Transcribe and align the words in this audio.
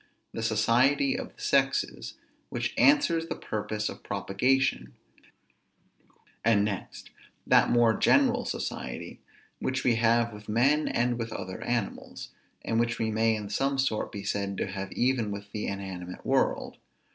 The 0.33 0.41
society 0.41 1.15
of 1.15 1.35
the 1.35 1.41
sexes, 1.43 2.15
which 2.49 2.73
answers 2.75 3.27
the 3.27 3.35
purpose 3.35 3.87
of 3.87 4.01
propagation; 4.01 4.95
and 6.43 6.65
next, 6.65 7.11
that 7.45 7.69
more 7.69 7.93
general 7.93 8.43
society, 8.45 9.19
which 9.59 9.83
we 9.83 9.97
have 9.97 10.33
with 10.33 10.49
men 10.49 10.87
and 10.87 11.19
with 11.19 11.31
other 11.31 11.63
animals, 11.63 12.29
and 12.65 12.79
which 12.79 12.97
we 12.97 13.11
may 13.11 13.35
in 13.35 13.49
some 13.51 13.77
sort 13.77 14.11
be 14.11 14.23
said 14.23 14.57
to 14.57 14.65
have 14.71 14.91
even 14.93 15.29
with 15.29 15.51
the 15.51 15.67
inanimate 15.67 16.25
world. 16.25 16.77